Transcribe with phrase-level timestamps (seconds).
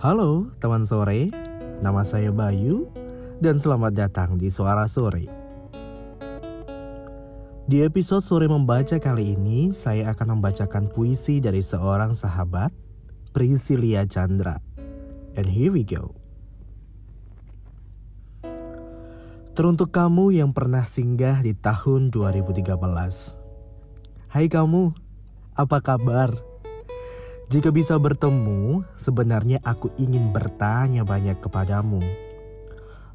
[0.00, 1.28] Halo teman sore,
[1.84, 2.88] nama saya Bayu
[3.44, 5.28] dan selamat datang di Suara Sore.
[7.68, 12.72] Di episode Sore Membaca kali ini, saya akan membacakan puisi dari seorang sahabat,
[13.36, 14.56] Priscilia Chandra.
[15.36, 16.16] And here we go.
[19.52, 22.72] Teruntuk kamu yang pernah singgah di tahun 2013.
[24.32, 24.96] Hai kamu,
[25.60, 26.49] apa kabar?
[27.50, 31.98] Jika bisa bertemu, sebenarnya aku ingin bertanya banyak kepadamu.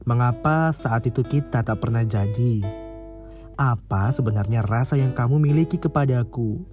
[0.03, 2.59] Mengapa saat itu kita tak pernah jadi?
[3.55, 6.67] Apa sebenarnya rasa yang kamu miliki kepadaku?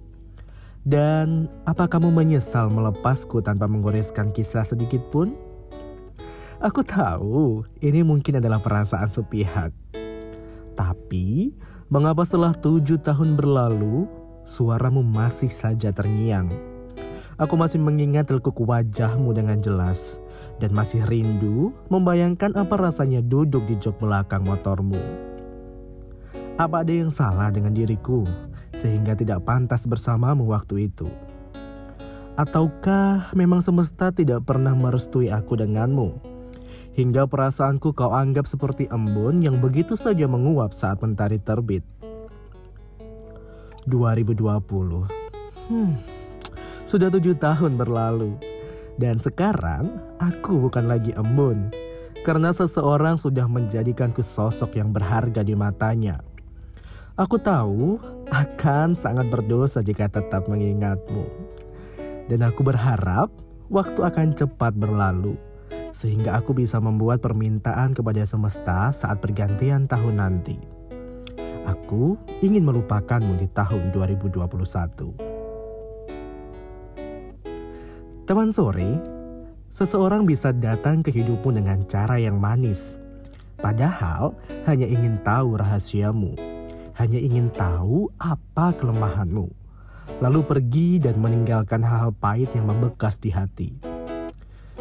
[0.83, 5.31] Dan apa kamu menyesal melepasku tanpa menggoreskan kisah sedikit pun?
[6.59, 9.71] Aku tahu ini mungkin adalah perasaan sepihak.
[10.75, 11.55] Tapi,
[11.87, 14.03] mengapa setelah tujuh tahun berlalu,
[14.43, 16.72] suaramu masih saja terngiang?
[17.43, 20.15] Aku masih mengingat lekuk wajahmu dengan jelas
[20.63, 24.95] dan masih rindu membayangkan apa rasanya duduk di jok belakang motormu.
[26.55, 28.23] Apa ada yang salah dengan diriku
[28.79, 31.11] sehingga tidak pantas bersamamu waktu itu?
[32.39, 36.15] Ataukah memang semesta tidak pernah merestui aku denganmu?
[36.95, 41.83] Hingga perasaanku kau anggap seperti embun yang begitu saja menguap saat mentari terbit.
[43.83, 45.11] 2020.
[45.67, 45.99] Hmm,
[46.93, 48.37] sudah tujuh tahun berlalu.
[49.01, 51.73] Dan sekarang aku bukan lagi embun.
[52.21, 56.21] Karena seseorang sudah menjadikanku sosok yang berharga di matanya.
[57.17, 57.97] Aku tahu
[58.29, 61.25] akan sangat berdosa jika tetap mengingatmu.
[62.29, 63.33] Dan aku berharap
[63.73, 65.33] waktu akan cepat berlalu.
[65.97, 70.61] Sehingga aku bisa membuat permintaan kepada semesta saat pergantian tahun nanti.
[71.65, 75.32] Aku ingin melupakanmu di tahun 2021.
[78.33, 78.97] Teman sore,
[79.69, 82.97] seseorang bisa datang ke hidupmu dengan cara yang manis.
[83.61, 84.33] Padahal
[84.65, 86.33] hanya ingin tahu rahasiamu,
[86.97, 89.53] hanya ingin tahu apa kelemahanmu,
[90.17, 93.69] lalu pergi dan meninggalkan hal-hal pahit yang membekas di hati.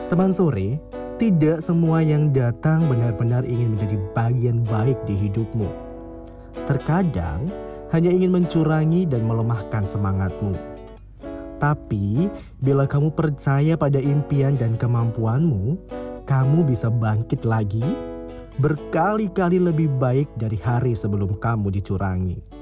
[0.08, 0.80] Teman sore,
[1.20, 5.68] tidak semua yang datang benar-benar ingin menjadi bagian baik di hidupmu.
[6.64, 7.52] Terkadang
[7.92, 10.71] hanya ingin mencurangi dan melemahkan semangatmu
[11.62, 12.26] tapi,
[12.58, 15.78] bila kamu percaya pada impian dan kemampuanmu,
[16.26, 17.86] kamu bisa bangkit lagi
[18.58, 22.61] berkali-kali lebih baik dari hari sebelum kamu dicurangi.